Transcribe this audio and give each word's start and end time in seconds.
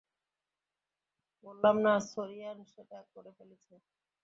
বললাম 1.43 1.75
না 1.85 1.93
সোরিয়ান 2.09 2.57
সেটা 2.73 2.99
করে 3.13 3.31
ফেলেছে। 3.37 3.73